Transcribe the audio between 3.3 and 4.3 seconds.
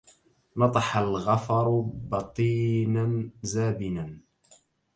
زابنا